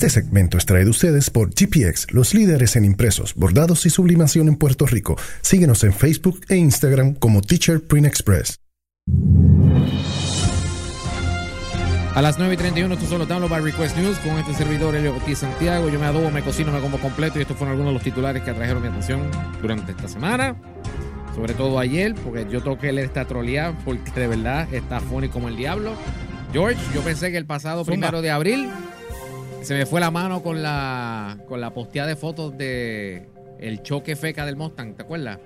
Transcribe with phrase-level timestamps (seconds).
[0.00, 4.48] Este segmento es traído a ustedes por GPX, los líderes en impresos, bordados y sublimación
[4.48, 5.18] en Puerto Rico.
[5.42, 8.56] Síguenos en Facebook e Instagram como Teacher Print Express.
[12.14, 15.14] A las 9 y 31, esto solo download by Request News con este servidor Elio
[15.14, 15.90] Ortiz Santiago.
[15.90, 18.42] Yo me adobo, me cocino, me como completo y estos fueron algunos de los titulares
[18.42, 19.30] que atrajeron mi atención
[19.60, 20.56] durante esta semana.
[21.34, 25.28] Sobre todo ayer, porque yo tengo que leer esta trolea porque de verdad está funny
[25.28, 25.92] como el diablo.
[26.54, 28.70] George, yo pensé que el pasado primero de abril
[29.62, 34.16] se me fue la mano con la con la posteada de fotos de el choque
[34.16, 35.38] feca del Mustang, ¿te acuerdas?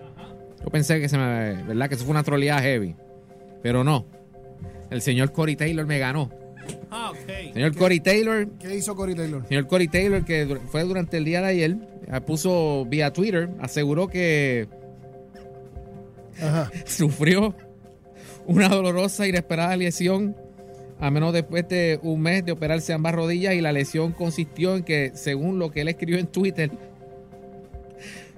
[0.62, 1.88] Yo pensé que se me, ¿verdad?
[1.88, 2.94] Que eso fue una troleada heavy.
[3.62, 4.06] Pero no.
[4.90, 6.30] El señor Corey Taylor me ganó.
[6.90, 7.52] Ah, ok.
[7.52, 9.46] Señor Corey Taylor, ¿Qué hizo Cory Taylor?
[9.48, 13.50] señor Corey Taylor, que dur- fue durante el día de ayer, eh, puso vía Twitter,
[13.60, 14.68] aseguró que
[16.40, 16.70] Ajá.
[16.86, 17.54] sufrió
[18.46, 20.36] una dolorosa inesperada lesión
[21.00, 24.84] a menos después de un mes de operarse ambas rodillas y la lesión consistió en
[24.84, 26.70] que, según lo que él escribió en Twitter,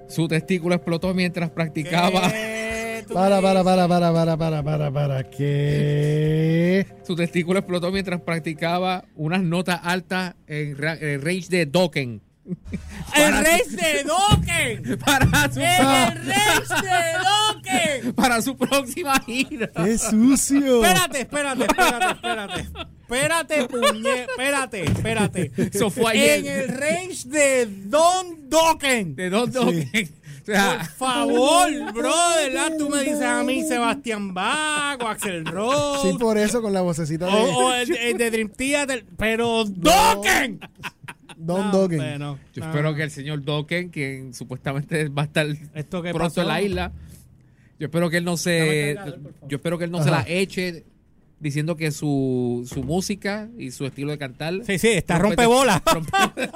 [0.07, 2.31] su testículo explotó mientras practicaba.
[2.31, 5.23] ¿Qué tú Para, para, para, para, para, para, para, para.
[5.29, 6.85] ¿Qué?
[7.03, 12.26] Su testículo explotó mientras practicaba unas notas altas en, en range de Dokken.
[13.15, 14.99] ¡El rey de Dokken!
[15.05, 16.35] Para su, ¡El rey
[16.81, 18.13] de Dokken!
[18.15, 19.69] para su próxima gira.
[19.75, 20.83] ¡Qué sucio!
[20.83, 22.67] Espérate, espérate, espérate, espérate.
[23.01, 25.51] Espérate, puñe, espérate, espérate.
[25.73, 26.39] Eso fue ayer.
[26.39, 29.15] En el range de Don Dokken.
[29.15, 30.11] De dos Dokken.
[30.41, 35.07] O sea, Por favor, bro, de verdad, tú me dices a mí Sebastián Bach o
[35.07, 36.09] Axel Rose.
[36.09, 39.65] Sí, por eso con la vocecita de o, o el, el de Dream Theater, pero
[39.65, 40.61] Dokken.
[41.37, 41.97] Don No, Dokken.
[41.99, 42.69] bueno, Yo no.
[42.69, 46.41] espero que el señor Dokken, quien supuestamente va a estar ¿Esto qué pronto pasó?
[46.41, 46.91] en la isla,
[47.79, 50.83] yo espero que él no se, cargador, yo espero que él no se la eche
[51.39, 54.55] diciendo que su, su música y su estilo de cantar.
[54.65, 55.83] Sí, sí, está rompe- rompebola.
[55.85, 56.49] rompe-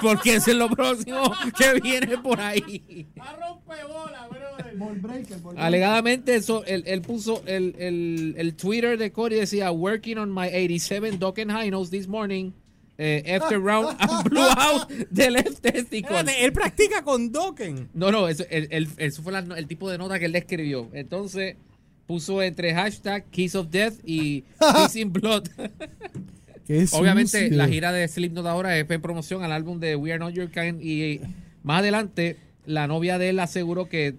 [0.02, 3.06] porque eso es lo próximo que viene por ahí.
[3.14, 4.76] Está rompebola, brother.
[4.76, 5.60] Ball breaker, ball breaker.
[5.64, 10.48] Alegadamente, eso, él, él puso el, el, el Twitter de Cody decía: Working on my
[10.48, 12.50] 87 Dokken High Notes this morning.
[12.98, 16.16] Eh, after round, and blew out the left testicle.
[16.16, 17.88] Espérate, él practica con Dokken.
[17.94, 20.38] No, no, eso, el, el- eso fue la- el tipo de nota que él le
[20.38, 20.88] escribió.
[20.92, 21.56] Entonces
[22.06, 24.44] puso entre hashtag Kiss of Death y
[24.84, 25.48] Kissing Blood.
[26.66, 27.56] ¡Qué Obviamente sucio!
[27.56, 30.50] la gira de Slipknot ahora es en promoción al álbum de We Are Not Your
[30.50, 31.20] Kind y
[31.62, 34.14] más adelante la novia de él aseguró que,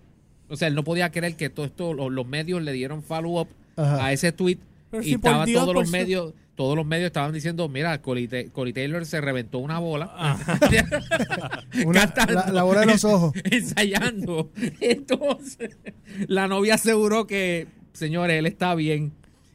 [0.49, 3.47] o sea, él no podía creer que todo esto, los, medios le dieron follow up
[3.75, 4.05] Ajá.
[4.05, 4.59] a ese tweet
[4.91, 8.01] Pero y si estaban Dios, todos los su- medios, todos los medios estaban diciendo, mira,
[8.01, 10.37] Corey, Ta- Corey Taylor se reventó una bola.
[11.85, 12.33] Una- Cantando.
[12.33, 13.33] la, la bola de los ojos.
[13.43, 14.51] ensayando.
[14.79, 15.77] Entonces,
[16.27, 19.11] la novia aseguró que, señores, él está bien.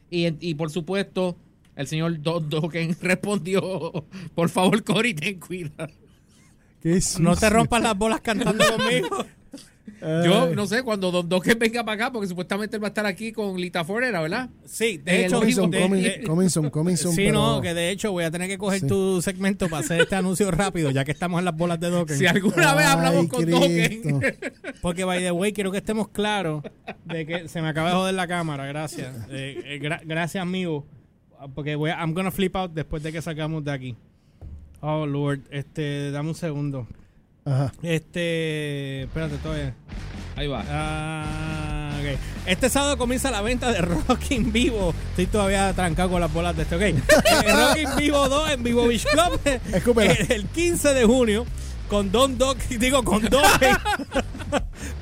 [0.09, 1.37] Y, y por supuesto,
[1.75, 5.91] el señor Don Dokken respondió, por favor, Cory, ten cuidado.
[7.19, 9.25] No te rompas las bolas cantando conmigo.
[10.01, 13.05] Yo no sé, cuando Don Dokken venga para acá, porque supuestamente él va a estar
[13.05, 14.49] aquí con Lita Forera, ¿verdad?
[14.65, 15.39] Sí, de hecho,
[16.71, 18.87] coming soon, sí, pero- no, que de hecho voy a tener que coger Sí.
[18.87, 22.17] tu segmento para hacer este anuncio rápido, ya que estamos en las bolas de Dokken.
[22.17, 23.49] Si alguna vez hablamos con.
[23.49, 24.21] Dokken.
[24.81, 26.63] Porque, by the way, quiero que estemos claros
[27.05, 28.65] de que se me acaba de joder la cámara.
[28.65, 29.15] Gracias.
[29.29, 30.85] Eh, eh, gra- gracias, amigo.
[31.55, 33.95] Porque voy a, I'm gonna flip out después de que sacamos de aquí.
[34.81, 35.41] Oh, Lord.
[35.51, 36.87] Este, dame un segundo.
[37.45, 37.71] Ajá.
[37.81, 39.73] Este, espérate, todavía.
[40.35, 40.63] Ahí va.
[40.69, 41.91] Ah.
[42.45, 44.93] Este sábado comienza la venta de Rock in Vivo.
[45.11, 46.81] Estoy todavía trancado con las bolas de este, ok.
[46.81, 49.39] Eh, Rock in Vivo 2 en Vivo Beach Club.
[50.01, 51.45] El, el 15 de junio.
[51.89, 53.43] Con Don Doc, digo con Don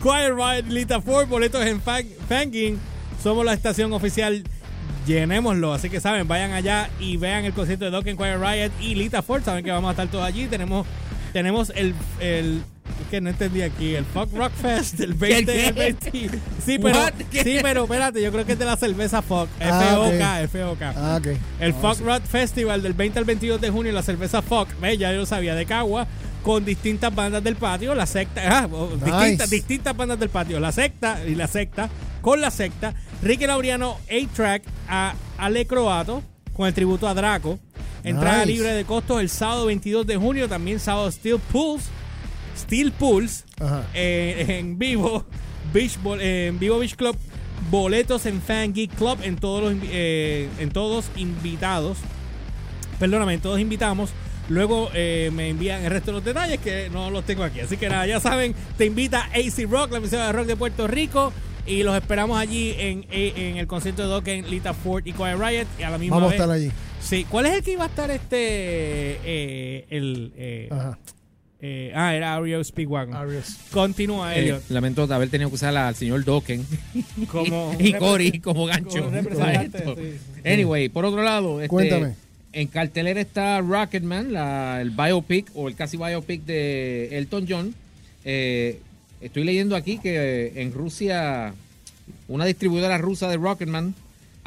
[0.01, 2.79] Quiet Riot, Lita Ford, boletos en Fan- Fanging.
[3.21, 4.43] Somos la estación oficial.
[5.05, 5.71] Llenémoslo.
[5.73, 8.95] Así que saben, vayan allá y vean el concierto de Doc en Quiet Riot y
[8.95, 9.43] Lita Ford.
[9.43, 10.47] Saben que vamos a estar todos allí.
[10.47, 10.87] Tenemos,
[11.33, 12.61] tenemos el, el
[13.09, 15.61] que no entendí aquí, el Fuck Rock Fest del 20 ¿Qué?
[15.61, 16.39] del 20.
[16.65, 16.99] Sí, pero,
[17.31, 19.47] sí, pero espérate, yo creo que es de la cerveza Fuck.
[19.59, 20.93] Ah, F-O-K, F-O-K.
[20.95, 21.27] Ah, ok.
[21.59, 25.11] El Fuck Rock Festival del 20 al 22 de junio, la cerveza Fuck, ve, ya
[25.11, 26.07] yo lo sabía, de Cagua,
[26.43, 30.71] con distintas bandas del patio, la secta, ah, oh, distintas, distintas bandas del patio, la
[30.71, 31.89] secta y la secta,
[32.21, 36.23] con la secta, Ricky Laureano, A-Track, a Ale Croato,
[36.53, 37.59] con el tributo a Draco,
[38.03, 38.51] entrada Nice.
[38.53, 41.87] libre de costos el sábado 22 de junio, también sábado Steel Pulse,
[42.57, 42.93] Steel
[43.59, 43.83] Ajá.
[43.93, 45.25] eh, en vivo,
[45.73, 47.15] Beach, eh, en vivo Beach Club,
[47.69, 51.97] boletos en Fan Geek Club en todos los eh, en todos invitados.
[52.99, 54.09] Perdóname, en todos invitamos.
[54.49, 57.59] Luego eh, me envían el resto de los detalles que no los tengo aquí.
[57.59, 60.87] Así que nada, ya saben, te invita AC Rock, la emisora de rock de Puerto
[60.87, 61.31] Rico.
[61.67, 65.67] Y los esperamos allí en, en el concierto de Dokken, Lita Ford y Quiet Riot.
[65.77, 66.71] Y a la misma Vamos a estar allí.
[67.01, 68.37] Sí, ¿cuál es el que iba a estar este.
[69.23, 70.31] eh, el.
[70.35, 70.97] eh, Ajá.
[71.61, 73.15] eh, ah, era Ario Speedwagon.
[73.15, 73.57] Arias.
[73.71, 74.63] Continúa, Eh, Elliot.
[74.69, 76.65] lamento de haber tenido que usar al señor Dokken
[77.31, 78.89] como y Cory como gancho.
[79.03, 79.95] como para representante, esto.
[79.95, 80.11] sí,
[80.43, 80.49] sí.
[80.49, 82.15] Anyway, por otro lado, este, Cuéntame.
[82.53, 87.75] en cartelera está Rocketman, la, el biopic o el casi biopic de Elton John.
[88.25, 88.79] Eh,
[89.21, 91.53] estoy leyendo aquí que en Rusia,
[92.27, 93.95] una distribuidora rusa de Rocketman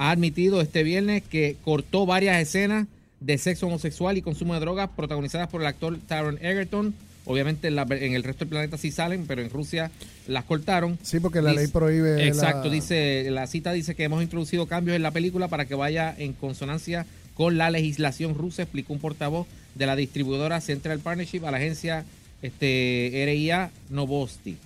[0.03, 2.89] ha admitido este viernes que cortó varias escenas
[3.21, 6.93] de sexo homosexual y consumo de drogas protagonizadas por el actor Taron Egerton.
[7.25, 9.93] Obviamente en, la- en el resto del planeta sí salen, pero en Rusia
[10.27, 10.99] las cortaron.
[11.03, 12.27] Sí, porque la Dice- ley prohíbe.
[12.27, 15.77] Exacto, la- dice la cita dice que hemos introducido cambios en la película para que
[15.77, 19.47] vaya en consonancia con la legislación rusa, explicó un portavoz
[19.77, 22.05] de la distribuidora Central Partnership a la agencia
[22.43, 24.57] este, RIA Novosti.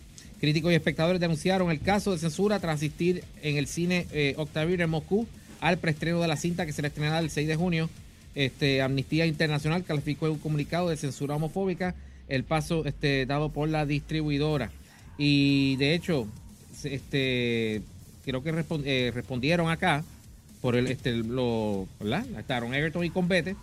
[0.40, 4.80] Críticos y espectadores denunciaron el caso de censura tras asistir en el cine eh, Octavir
[4.82, 5.26] en Moscú
[5.60, 7.90] al preestreno de la cinta que se estrenará el 6 de junio.
[8.34, 11.94] Este, Amnistía Internacional calificó en un comunicado de censura homofóbica
[12.28, 14.70] el paso este, dado por la distribuidora.
[15.16, 16.26] Y de hecho,
[16.84, 17.80] este,
[18.24, 20.04] creo que eh, respondieron acá
[20.60, 21.88] por el, este, lo.
[22.38, 23.56] Estaron Egerton y Convete.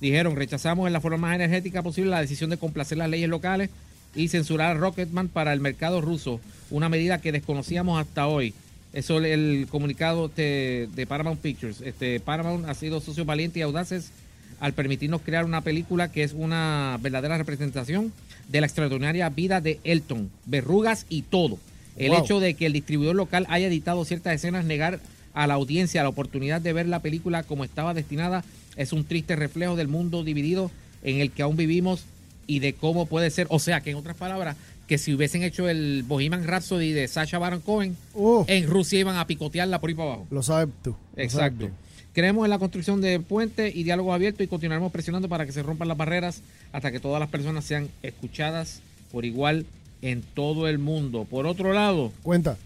[0.00, 3.70] Dijeron, rechazamos en la forma más energética posible la decisión de complacer las leyes locales
[4.14, 6.40] y censurar a Rocketman para el mercado ruso,
[6.70, 8.54] una medida que desconocíamos hasta hoy.
[8.92, 11.80] Eso es el comunicado de, de Paramount Pictures.
[11.80, 14.10] Este, Paramount ha sido socios valientes y audaces
[14.58, 18.12] al permitirnos crear una película que es una verdadera representación
[18.48, 21.58] de la extraordinaria vida de Elton, verrugas y todo.
[21.96, 22.24] El Wow.
[22.24, 24.98] hecho de que el distribuidor local haya editado ciertas escenas, negar
[25.34, 28.44] a la audiencia la oportunidad de ver la película como estaba destinada,
[28.76, 30.70] es un triste reflejo del mundo dividido
[31.04, 32.04] en el que aún vivimos
[32.46, 33.46] y de cómo puede ser.
[33.50, 34.56] O sea, que en otras palabras,
[34.86, 39.16] que si hubiesen hecho el Bohemian Rhapsody de Sacha Baron Cohen, Uh, en Rusia iban
[39.16, 40.26] a picotearla por ahí para abajo.
[40.30, 40.96] lo sabes tú.
[41.16, 41.60] lo Exacto.
[41.66, 41.74] sabes
[42.12, 45.62] Creemos en la construcción de puentes y diálogos abiertos y continuaremos presionando para que se
[45.62, 46.42] rompan las barreras
[46.72, 48.80] hasta que todas las personas sean escuchadas
[49.12, 49.64] por igual
[50.02, 51.24] en todo el mundo.
[51.30, 52.12] Por otro lado.
[52.24, 52.56] Cuenta.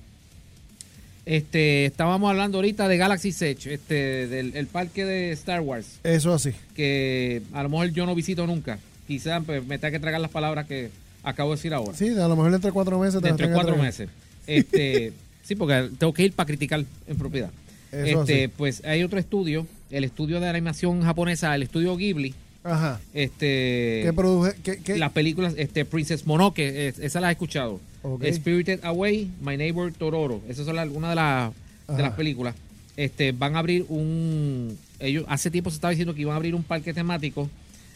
[1.27, 6.33] este, estábamos hablando ahorita de Galaxy Edge, este, del el parque de Star Wars, Eso
[6.35, 6.53] así.
[6.75, 8.79] que a lo mejor yo no visito nunca.
[9.07, 10.91] Quizás pues, me tenga que tragar las palabras que
[11.23, 11.97] acabo de decir ahora.
[11.97, 14.09] Sí, a lo mejor entre cuatro meses te que cuatro meses.
[14.47, 15.13] Este,
[15.43, 17.51] sí, porque tengo que ir para criticar en propiedad.
[17.93, 18.53] Eso este, así.
[18.57, 22.35] pues hay otro estudio, el estudio de animación japonesa, el estudio Ghibli,
[22.65, 23.01] Ajá.
[23.13, 24.55] este ¿Qué produje?
[24.65, 24.99] ¿Qué, qué?
[24.99, 27.81] las películas, este Princess Mononoke, es- esa las he escuchado.
[28.03, 28.25] Ok.
[28.33, 31.53] Spirited Away, My Neighbor Tororo, esas son algunas de, las
[31.89, 32.55] de las películas.
[32.97, 36.55] Este, van a abrir un, ellos hace tiempo se estaba diciendo que iban a abrir
[36.55, 37.49] un parque temático.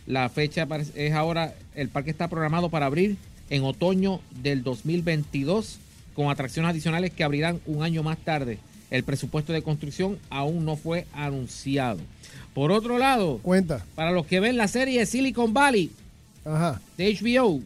[0.08, 3.18] La fecha es ahora, el parque está programado para abrir
[3.50, 5.78] en otoño del 2022
[6.14, 8.58] con atracciones adicionales que abrirán un año más tarde.
[8.90, 12.00] El presupuesto de construcción aún no fue anunciado.
[12.54, 13.84] Por otro lado, Cuenta.
[13.94, 15.90] para los que ven la serie Silicon Valley
[16.46, 16.80] Ajá.
[16.96, 17.60] de HBO,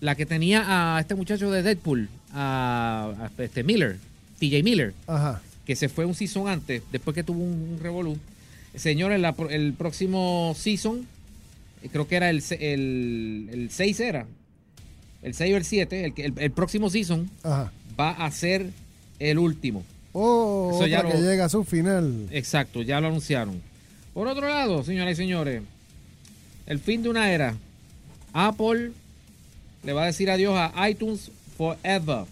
[0.00, 3.98] la que tenía a este muchacho de Deadpool, a, a este Miller,
[4.40, 5.40] TJ Miller, Ajá.
[5.64, 8.18] que se fue un season antes, después que tuvo un, un revolú.
[8.74, 11.06] Señores, la el próximo season,
[11.90, 14.26] creo que era el, el, el 6 era,
[15.22, 17.72] el 6 o el 7, el, que- el, el próximo season Ajá.
[17.98, 18.70] va a ser
[19.18, 19.84] el último.
[20.12, 22.28] Oh, Eso ya otra que lo- llega a su final.
[22.30, 23.60] Exacto, ya lo anunciaron.
[24.14, 25.62] Por otro lado, señoras y señores,
[26.66, 27.56] el fin de una era.
[28.34, 28.92] Apple
[29.84, 32.24] le va a decir adiós a iTunes Forever.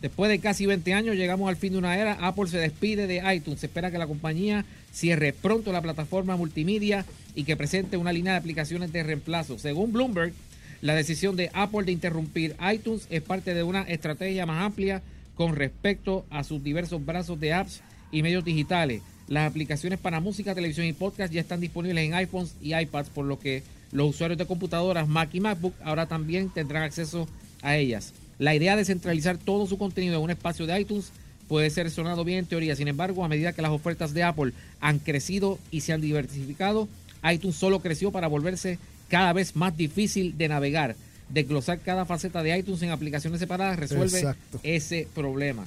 [0.00, 2.14] Después de casi 20 años llegamos al fin de una era.
[2.26, 3.60] Apple se despide de iTunes.
[3.60, 7.04] Se espera que la compañía cierre pronto la plataforma multimedia
[7.34, 9.58] y que presente una línea de aplicaciones de reemplazo.
[9.58, 10.32] Según Bloomberg,
[10.80, 15.02] la decisión de Apple de interrumpir iTunes es parte de una estrategia más amplia
[15.34, 19.02] con respecto a sus diversos brazos de apps y medios digitales.
[19.28, 23.26] Las aplicaciones para música, televisión y podcast ya están disponibles en iPhones y iPads, por
[23.26, 27.28] lo que los usuarios de computadoras Mac y MacBook ahora también tendrán acceso
[27.62, 28.12] a ellas.
[28.40, 31.12] La idea de centralizar todo su contenido en un espacio de iTunes
[31.46, 32.74] puede ser sonado bien en teoría.
[32.74, 36.88] Sin embargo, a medida que las ofertas de Apple han crecido y se han diversificado,
[37.30, 38.78] iTunes solo creció para volverse
[39.08, 40.96] cada vez más difícil de navegar.
[41.28, 44.58] Desglosar cada faceta de iTunes en aplicaciones separadas resuelve Exacto.
[44.62, 45.66] ese problema.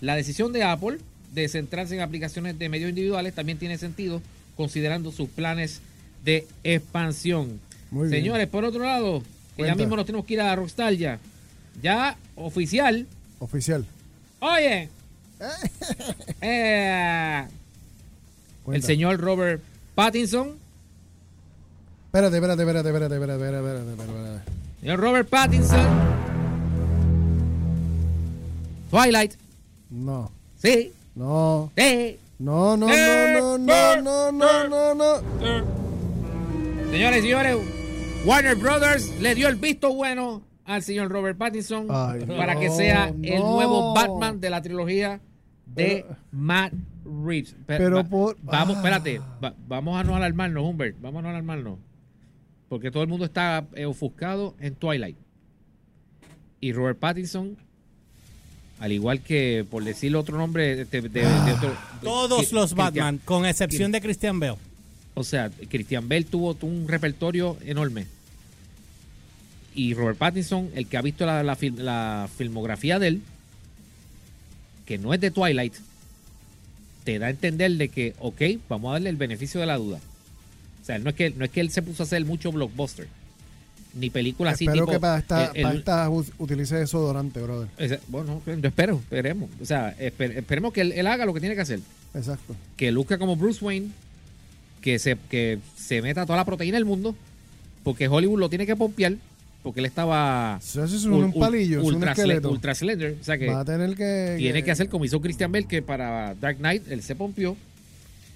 [0.00, 0.96] La decisión de Apple
[1.34, 4.22] de centrarse en aplicaciones de medios individuales también tiene sentido
[4.56, 5.82] considerando sus planes
[6.24, 7.60] de expansión.
[7.90, 8.22] Muy bien.
[8.22, 9.22] Señores, por otro lado,
[9.58, 11.20] ya mismo nos tenemos que ir a Rockstar ya.
[11.82, 13.06] Ya oficial.
[13.38, 13.84] Oficial.
[14.40, 14.88] Oye.
[16.40, 17.46] eh,
[18.72, 19.62] el señor Robert
[19.94, 20.56] Pattinson.
[22.06, 24.50] Espérate, espérate, espérate, espérate, espérate, espérate, espérate.
[24.80, 25.86] Señor Robert Pattinson.
[28.90, 29.34] Twilight.
[29.90, 30.30] No.
[30.62, 30.92] Sí.
[31.14, 31.70] No.
[31.76, 32.18] Sí.
[32.38, 35.20] No, no, Eh, no, no, no, no, no, no, no.
[36.90, 37.56] Señores y señores,
[38.24, 42.70] Warner Brothers le dio el visto bueno al señor Robert Pattinson Ay, para no, que
[42.70, 45.20] sea el nuevo Batman de la trilogía
[45.66, 46.72] de Matt
[47.04, 47.54] Reeves.
[47.66, 48.78] Pe- pero va- por- vamos, ah.
[48.78, 51.78] espérate, va- vamos a no alarmarnos, Humbert, vamos a no alarmarnos.
[52.68, 55.16] Porque todo el mundo está eh, ofuscado en Twilight.
[56.60, 57.56] Y Robert Pattinson,
[58.80, 62.76] al igual que, por decir otro nombre, de, de- de- de otro- Todos los Christian-
[62.76, 64.56] Batman, con excepción de Christian Bale.
[65.14, 68.06] o sea, Christian Bale tuvo un repertorio enorme.
[69.74, 73.22] Y Robert Pattinson, el que ha visto la, la fil- la filmografía de él,
[74.86, 75.74] que no es de Twilight,
[77.04, 79.98] te da a entender de que, ok, vamos a darle el beneficio de la duda.
[80.82, 83.08] O sea, no es que, no es que él se puso a hacer mucho blockbuster,
[83.94, 87.68] ni películas así Espero que para esta, el- para esta utilice desodorante, brother.
[87.78, 89.50] ese- bueno, yo espero, esperemos.
[89.60, 91.80] O sea, esper- esperemos que él, él haga lo que tiene que hacer.
[92.14, 92.54] Exacto.
[92.76, 93.88] que luzca como Bruce Wayne,
[94.80, 97.16] que se, que se meta toda la proteína del mundo,
[97.82, 99.14] porque Hollywood lo tiene que pompear,
[99.64, 102.50] porque él estaba Eso es un palillo, es un ultra, esqueleto.
[102.50, 104.36] ultra slender, o sea que Va a tener que...
[104.38, 107.56] tiene que hacer como hizo Christian Bale, que para Dark Knight él se pompió,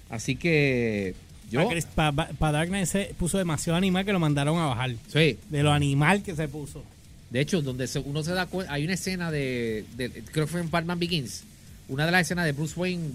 [0.09, 1.13] así que
[1.51, 4.91] yo, Para Dark Knight se puso demasiado animal que lo mandaron a bajar.
[5.13, 6.83] sí, De lo animal que se puso.
[7.29, 10.61] de hecho, donde uno se da cuenta, hay una escena de, de- creo que fue
[10.61, 11.43] en Batman Begins,
[11.89, 13.11] una de las escenas de Bruce Wayne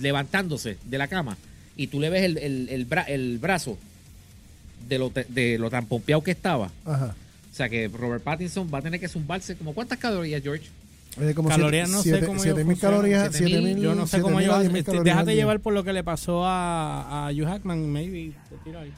[0.00, 1.36] levantándose de la cama,
[1.76, 3.78] y tú le ves el, el, el bra- el brazo
[4.88, 6.70] de lo, de lo tan pompeado que estaba.
[6.86, 7.14] Ajá.
[7.58, 10.66] O sea que Robert Pattinson va a tener que zumbarse como cuántas calorías, George.
[11.20, 12.96] Eh, como Calorías no sé siete- cómo siete ellos mil funcionan.
[12.98, 14.64] calorías, Siete siete mil, mil, Yo no sé siete cómo llevar.
[14.76, 18.32] este, al déjate llevar por lo que le pasó a, a Hugh Hackman, maybe.
[18.48, 18.92] Te tiro ahí.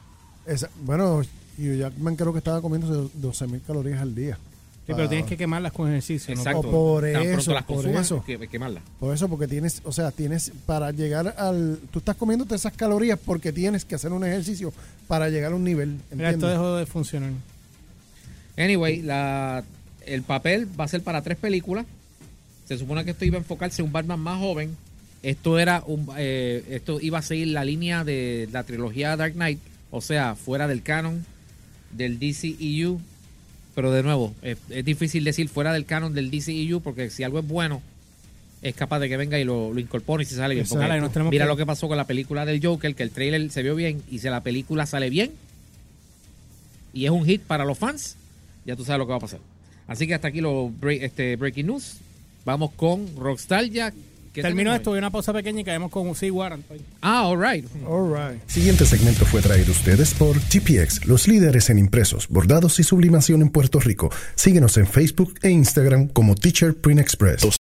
[0.45, 1.21] Esa- bueno,
[1.57, 4.37] Hugh Jackman creo que estaba comiendo 12 mil calorías al día.
[4.85, 6.35] Sí, pero tienes que quemarlas con ejercicio.
[6.35, 6.41] ¿no?
[6.41, 6.59] Exacto.
[6.67, 8.23] O por Tan eso, las por eso.
[8.23, 8.83] que quemarlas.
[8.99, 11.79] Por eso, porque tienes, o sea, tienes para llegar al...
[11.89, 14.71] Tú estás comiéndote esas calorías porque tienes que hacer un ejercicio
[15.07, 15.89] para llegar a un nivel.
[15.89, 16.49] Mira, esto ¿entiendes?
[16.51, 17.31] dejó de funcionar.
[18.57, 19.63] Anyway, la,
[20.05, 21.85] el papel va a ser para tres películas.
[22.67, 24.75] Se supone que esto iba a enfocarse en un Batman más joven.
[25.23, 29.59] Esto era un, eh, esto iba a seguir la línea de la trilogía Dark Knight,
[29.91, 31.25] o sea, fuera del canon
[31.91, 32.99] del DCEU.
[33.75, 37.39] Pero de nuevo, es, es difícil decir fuera del canon del DCEU porque si algo
[37.39, 37.81] es bueno,
[38.61, 40.65] es capaz de que venga y lo, lo incorpore y se sale bien.
[40.67, 43.49] Porque tenemos mira que- lo que pasó con la película del Joker, que el trailer
[43.51, 45.31] se vio bien y si la película sale bien
[46.93, 48.15] y es un hit para los fans,
[48.65, 49.39] ya tú sabes lo que va a pasar.
[49.87, 51.97] Así que hasta aquí los break- este, breaking news.
[52.45, 53.91] Vamos con Rockstar ya.
[54.33, 54.93] ¿Qué Termino esto, hoy?
[54.93, 56.63] voy a una pausa pequeña y caemos con Sea Warrant.
[57.01, 57.65] Ah, all right.
[57.85, 58.41] All right.
[58.47, 63.41] Siguiente segmento fue traído a ustedes por GPX, los líderes en impresos, bordados y sublimación
[63.41, 64.09] en Puerto Rico.
[64.35, 67.60] Síguenos en Facebook e Instagram como Teacher Print Express.